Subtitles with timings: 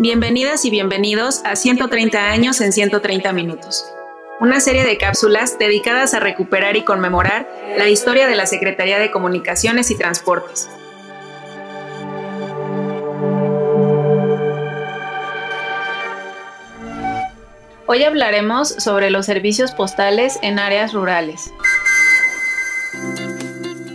[0.00, 3.84] Bienvenidas y bienvenidos a 130 años en 130 minutos,
[4.38, 9.10] una serie de cápsulas dedicadas a recuperar y conmemorar la historia de la Secretaría de
[9.10, 10.70] Comunicaciones y Transportes.
[17.86, 21.52] Hoy hablaremos sobre los servicios postales en áreas rurales.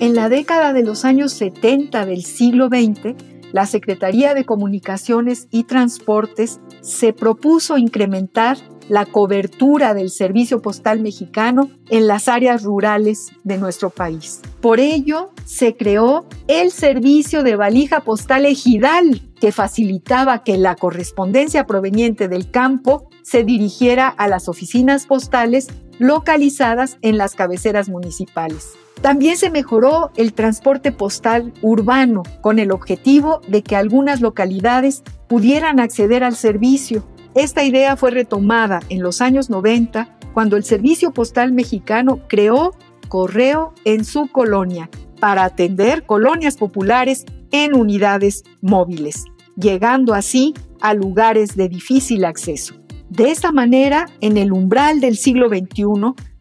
[0.00, 3.14] En la década de los años 70 del siglo XX,
[3.52, 8.56] la Secretaría de Comunicaciones y Transportes se propuso incrementar
[8.92, 14.42] la cobertura del servicio postal mexicano en las áreas rurales de nuestro país.
[14.60, 21.66] Por ello, se creó el servicio de valija postal ejidal, que facilitaba que la correspondencia
[21.66, 25.68] proveniente del campo se dirigiera a las oficinas postales
[25.98, 28.74] localizadas en las cabeceras municipales.
[29.00, 35.80] También se mejoró el transporte postal urbano con el objetivo de que algunas localidades pudieran
[35.80, 37.02] acceder al servicio.
[37.34, 42.74] Esta idea fue retomada en los años 90 cuando el Servicio Postal Mexicano creó
[43.08, 49.24] correo en su colonia para atender colonias populares en unidades móviles,
[49.56, 52.74] llegando así a lugares de difícil acceso.
[53.08, 55.84] De esta manera, en el umbral del siglo XXI,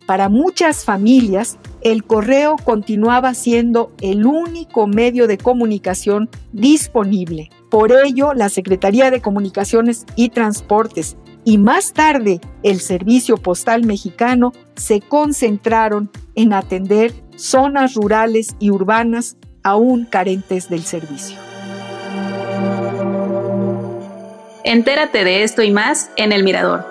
[0.05, 7.49] para muchas familias, el correo continuaba siendo el único medio de comunicación disponible.
[7.69, 14.53] Por ello, la Secretaría de Comunicaciones y Transportes y más tarde el Servicio Postal Mexicano
[14.75, 21.37] se concentraron en atender zonas rurales y urbanas aún carentes del servicio.
[24.63, 26.90] Entérate de esto y más en El Mirador